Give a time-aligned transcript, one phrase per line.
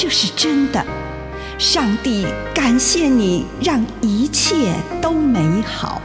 [0.00, 0.80] 这是真的，
[1.58, 6.00] 上帝感谢你，让一切都美好。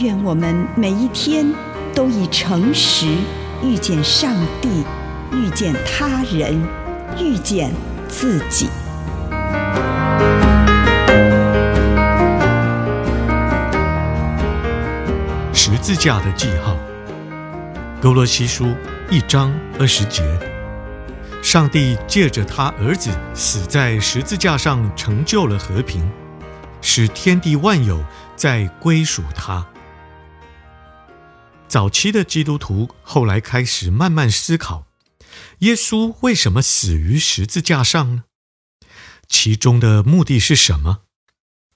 [0.00, 1.50] 愿我们每一天
[1.94, 3.06] 都以诚实
[3.62, 4.84] 遇见上帝，
[5.32, 6.62] 遇见他人，
[7.18, 7.72] 遇见
[8.06, 8.68] 自己。
[15.54, 16.76] 十字架的记号，
[17.98, 18.74] 歌罗西书
[19.08, 20.22] 一章二十节。
[21.44, 26.10] 上帝借着他儿子死在十字架上，成就了和平，
[26.80, 28.02] 使天地万有
[28.34, 29.64] 再归属他。
[31.68, 34.86] 早期的基督徒后来开始慢慢思考：
[35.58, 38.24] 耶稣为什么死于十字架上呢？
[39.28, 41.00] 其中的目的是什么？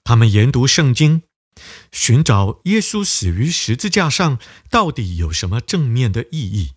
[0.03, 1.21] 他们研读圣经，
[1.91, 4.39] 寻找耶稣死于十字架上
[4.71, 6.71] 到底有什么正面的意义。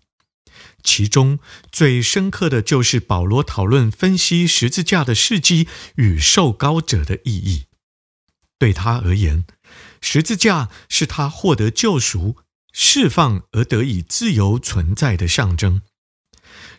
[0.83, 1.39] 其中
[1.71, 7.65] 最深刻的就是保罗讨论分析十字架的事迹与受膏者的意义。
[8.59, 9.45] 对他而言，
[10.01, 12.37] 十字架是他获得救赎、
[12.71, 15.81] 释放而得以自由存在的象征。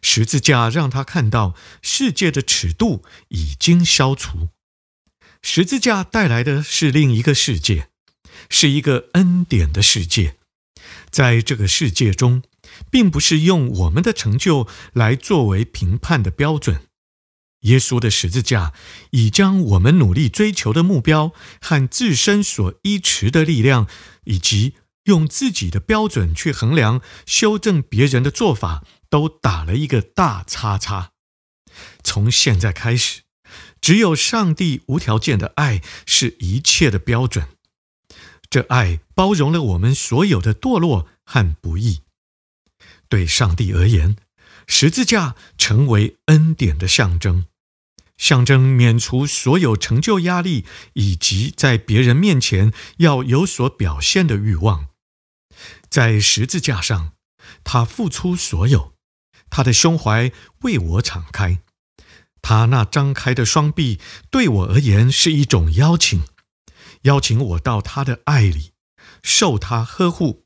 [0.01, 4.51] 十字架让他看到世界的尺度已经消除，
[5.41, 7.89] 十字架带来的是另一个世界，
[8.51, 10.37] 是一个恩典的世界。
[11.11, 12.43] 在这个世界中，
[12.91, 16.87] 并不是用我们的成就来作为评判的标准。
[17.61, 18.75] 耶稣的十字架
[19.13, 23.89] 已将我们努力追求的目标和自身所依持的力量，
[24.25, 24.75] 以及
[25.05, 31.13] 用自己的标准去衡量、修正别人的做法，都打了一个大叉叉。
[32.03, 33.23] 从现在开始，
[33.81, 37.49] 只有上帝无条件的爱是一切的标准。
[38.51, 42.03] 这爱包容了我们所有的堕落和不义。
[43.09, 44.17] 对上帝而言，
[44.67, 47.47] 十字架成为恩典的象征，
[48.17, 54.89] 象征免除所有成就压力以及在别人面前要有所表现的欲望。
[55.89, 57.13] 在十字架上，
[57.63, 58.95] 他付出所有，
[59.51, 60.33] 他的胸怀
[60.63, 61.61] 为我敞开，
[62.43, 64.01] 他那张开的双臂
[64.31, 66.25] 对我而言是一种邀请，
[67.03, 68.73] 邀请我到他的爱里，
[69.23, 70.44] 受他呵护。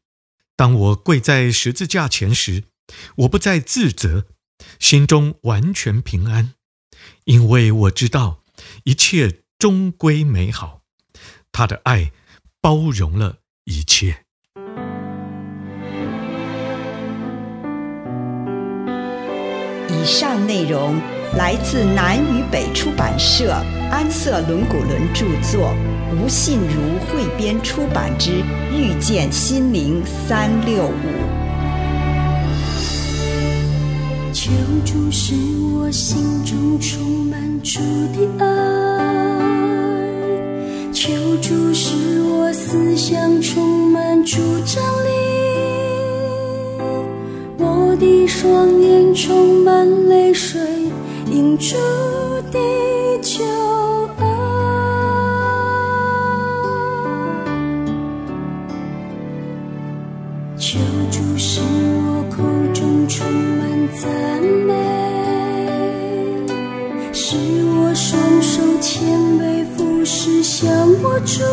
[0.58, 2.64] 当我跪在十字架前时，
[3.18, 4.24] 我不再自责，
[4.80, 6.54] 心中完全平安，
[7.26, 8.42] 因为我知道
[8.82, 10.80] 一切终归美好。
[11.52, 12.10] 他的爱
[12.60, 13.36] 包容了
[13.66, 14.24] 一切。
[19.88, 21.00] 以上内容
[21.36, 23.52] 来自南与北出版社
[23.90, 25.74] 安瑟伦古伦著作。
[26.10, 28.30] 吴信如汇编出版之
[28.72, 30.88] 《遇见心灵三六五》。
[34.32, 34.50] 求
[34.86, 35.34] 主使
[35.74, 37.78] 我心中充满主
[38.14, 38.46] 的爱，
[40.92, 41.12] 求
[41.42, 45.10] 主使我思想充满主真理，
[47.58, 48.77] 我的双，
[51.38, 51.76] 停住
[52.50, 52.58] 地
[53.22, 53.44] 球
[54.18, 54.26] 啊！
[60.56, 60.80] 求
[61.12, 62.42] 主使我口
[62.74, 64.74] 中充满赞美，
[67.12, 69.08] 使我双手谦
[69.38, 70.68] 卑俯视向
[71.04, 71.44] 我主。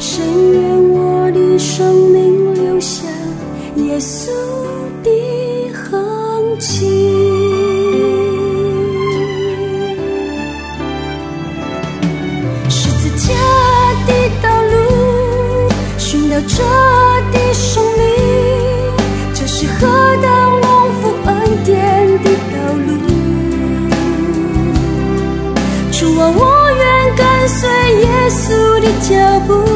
[0.00, 0.20] 深
[0.50, 3.04] 愿我的生命留下
[3.76, 4.32] 耶稣
[5.04, 7.21] 的痕迹。
[26.16, 26.92] 我无愿。
[27.16, 27.68] 跟随
[28.00, 29.71] 耶稣的脚步，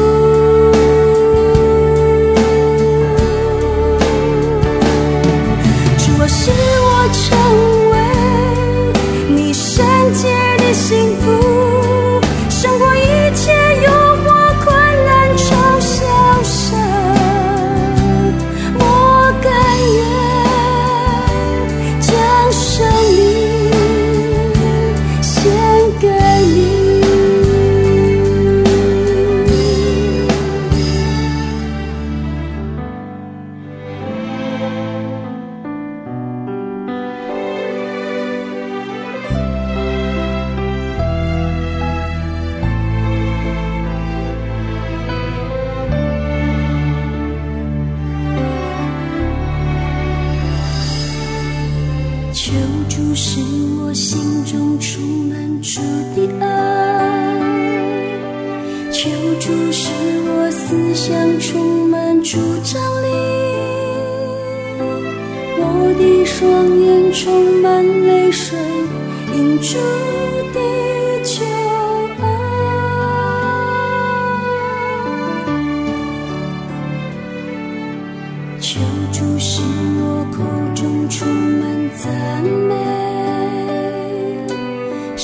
[53.15, 53.39] 是
[53.81, 55.81] 我心中充满主
[56.15, 56.45] 的爱，
[58.91, 59.09] 求
[59.39, 59.89] 主使
[60.27, 63.07] 我思想充满主张力，
[65.59, 65.63] 我
[65.97, 68.57] 的双眼充满泪水，
[69.35, 69.77] 因主。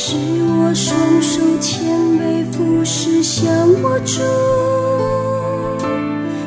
[0.05, 3.49] 是我双手千杯不时想
[3.81, 4.21] 握住。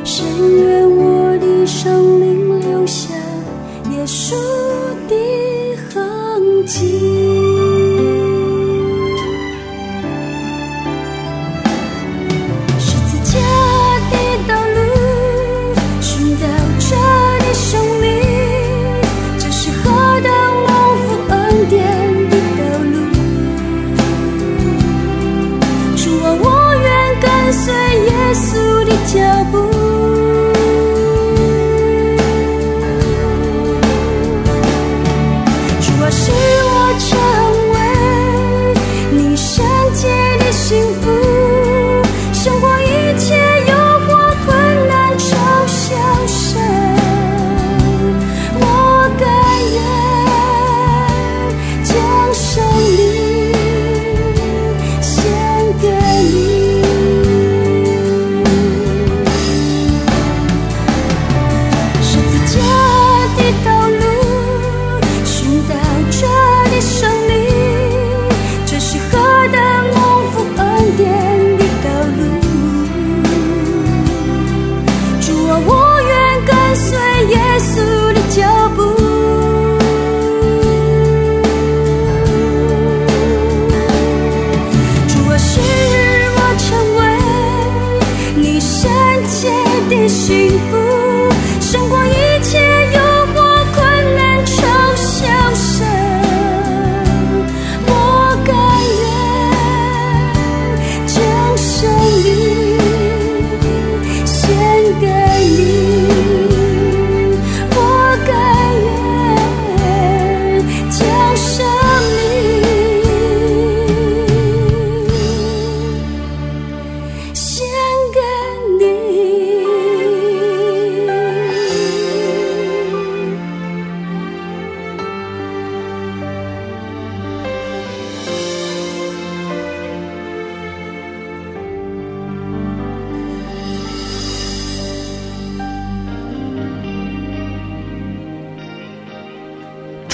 [0.05, 0.27] 深
[0.59, 0.96] 渊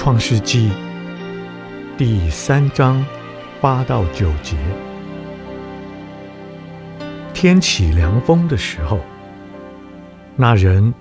[0.04, 0.68] 创世纪
[1.96, 3.06] 第三章
[3.60, 4.56] 八到九节：
[7.32, 8.98] 天起凉风的时候，
[10.34, 10.92] 那人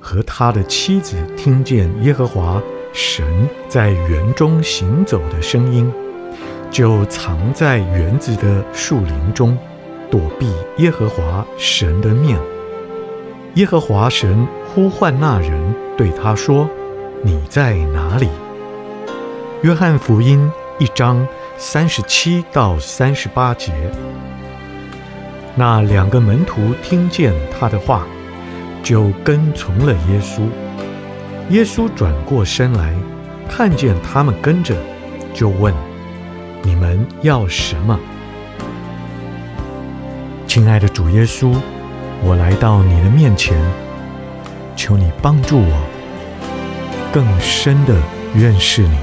[0.00, 2.58] 和他的妻子听见耶和华
[2.94, 5.92] 神在园中行走的声音，
[6.70, 9.54] 就藏在园子的树林中，
[10.10, 12.40] 躲避耶和华神的面。
[13.56, 16.66] 耶和华神呼唤那人，对他说。
[17.22, 18.30] 你在哪里？
[19.62, 23.72] 约翰福音一章三十七到三十八节。
[25.54, 28.06] 那两个门徒听见他的话，
[28.82, 30.40] 就跟从了耶稣。
[31.50, 32.94] 耶稣转过身来，
[33.50, 34.74] 看见他们跟着，
[35.34, 35.74] 就问
[36.64, 38.00] ：“你们要什么？”
[40.48, 41.54] 亲爱的主耶稣，
[42.22, 43.54] 我来到你的面前，
[44.74, 45.89] 求你帮助我。
[47.12, 47.96] 更深的
[48.34, 48.96] 认识你，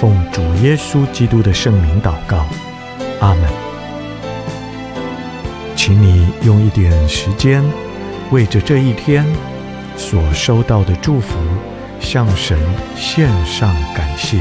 [0.00, 2.46] 奉主耶稣基督的圣名祷告，
[3.20, 3.48] 阿门。
[5.74, 7.62] 请你用一点时间，
[8.30, 9.26] 为着这一天
[9.96, 11.36] 所收到的祝福，
[11.98, 12.56] 向神
[12.96, 14.38] 献上感谢。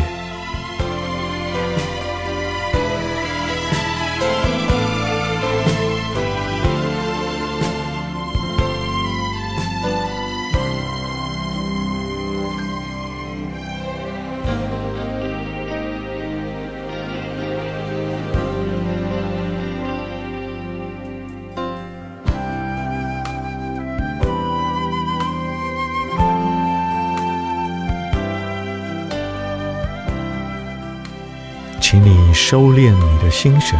[32.33, 33.79] 收敛你的心神，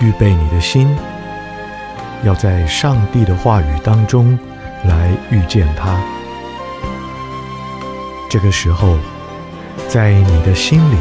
[0.00, 0.88] 预备你的心，
[2.24, 4.38] 要在上帝的话语当中
[4.84, 5.96] 来遇见他。
[8.28, 8.98] 这个时候，
[9.88, 10.96] 在你的心里，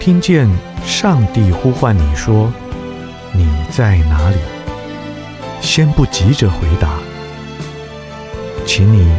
[0.00, 0.48] 听见
[0.84, 2.52] 上帝呼唤你说
[3.32, 4.36] ：“你在哪里？
[5.60, 6.88] 先不急着回答，
[8.66, 9.16] 请你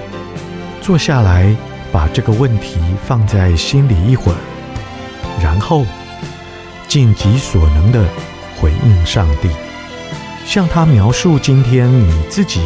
[0.81, 1.55] 坐下来，
[1.91, 4.37] 把这个问题放在心里一会儿，
[5.41, 5.85] 然后
[6.95, 8.07] 尽己所能地
[8.57, 9.49] 回应上帝，
[10.45, 12.61] 向他描述今天你自己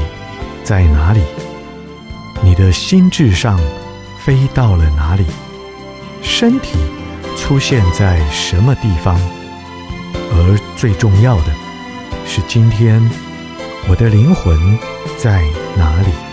[0.64, 1.22] 在哪里，
[2.44, 3.60] 你的心智上
[4.20, 5.26] 飞到了哪里，
[6.22, 6.78] 身体
[7.36, 9.20] 出现在什么地方。
[10.14, 11.52] 而最重要的
[12.28, 13.02] 是，今天
[13.88, 14.78] 我的灵魂
[15.18, 15.42] 在
[15.76, 16.29] 哪里？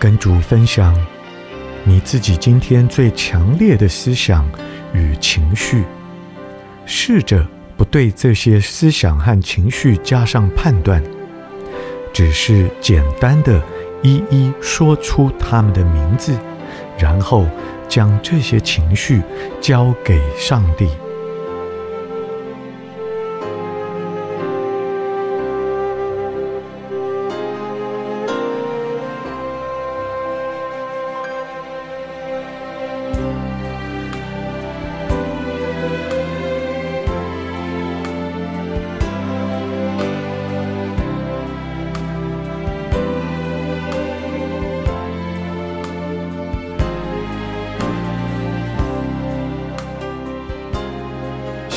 [0.00, 0.96] 跟主分享
[1.84, 4.50] 你自己今天最强烈的思想
[4.94, 5.84] 与情绪，
[6.86, 11.02] 试着不对这些思想和情绪加上判断，
[12.14, 13.62] 只是简单的
[14.02, 16.34] 一一说出他们的名字，
[16.98, 17.46] 然后
[17.86, 19.20] 将这些情绪
[19.60, 20.88] 交给上帝。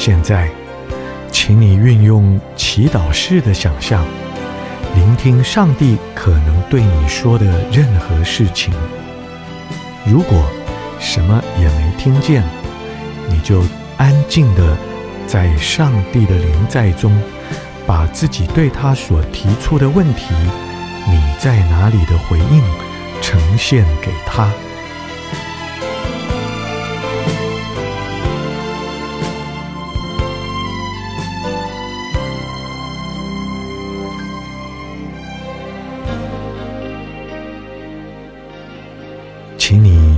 [0.06, 0.50] 现在，
[1.32, 4.04] 请你运用祈祷式的想象，
[4.96, 8.74] 聆听上帝可能对你说的任何事情。
[10.06, 10.44] 如果
[11.00, 12.44] 什么也没听见，
[13.30, 13.64] 你就
[13.96, 14.76] 安静地
[15.26, 17.18] 在上帝的临在中，
[17.88, 20.34] 把自己对他所提出的问题
[21.08, 22.62] “你在哪里”的回应
[23.22, 24.50] 呈现给他。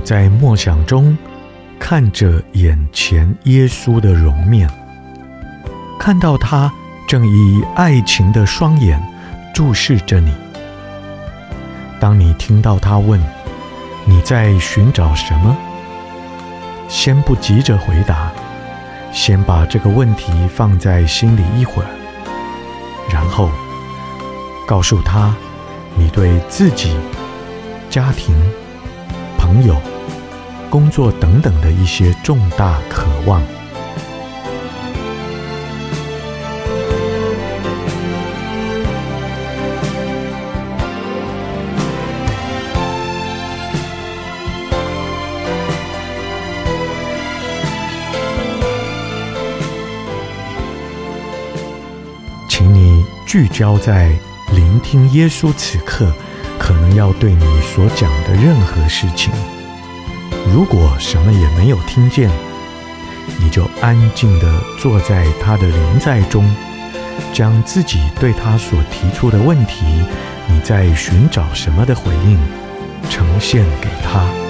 [0.06, 1.18] 在默想中
[1.80, 4.70] 看着眼前耶稣的容面，
[5.98, 6.72] 看到他
[7.08, 9.02] 正以爱情的双眼
[9.52, 10.32] 注视着你。
[11.98, 13.20] 当你听到他问
[14.04, 15.56] 你在寻找什么，
[16.88, 18.30] 先不急着回答，
[19.12, 21.88] 先把这个问题放在心里一会儿，
[23.12, 23.50] 然后
[24.68, 25.34] 告诉他
[25.96, 26.96] 你对自己、
[27.90, 28.36] 家庭。
[29.38, 29.76] 朋友、
[30.70, 33.42] 工作等等的一些重大渴望，
[52.48, 54.10] 请你聚焦在
[54.52, 56.12] 聆听耶稣此刻。
[56.58, 59.30] 可能要对你所讲的任何事情，
[60.56, 62.30] 如果什么也没有听见，
[63.38, 66.50] 你就安静的坐在他的临在中，
[67.30, 69.84] 将自己对他所提出的问题，
[70.48, 72.38] 你在寻找什么的回应，
[73.10, 74.45] 呈现给他。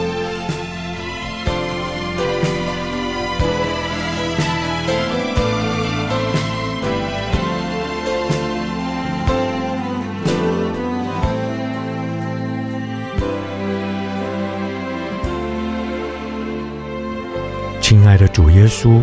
[17.80, 19.00] 亲爱的主耶稣，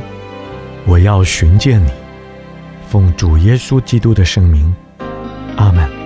[0.85, 1.89] 我要寻见你，
[2.89, 4.75] 奉主耶稣基督的圣名，
[5.55, 6.02] 阿门。